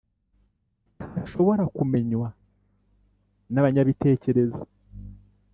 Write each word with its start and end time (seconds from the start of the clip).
bitashobora 0.97 1.63
kumenywa 1.75 2.27
n’abanyabitekerezo. 3.53 4.63